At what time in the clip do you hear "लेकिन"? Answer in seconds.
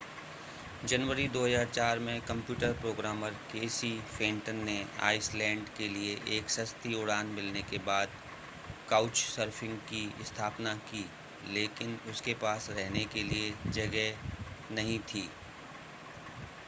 11.53-11.97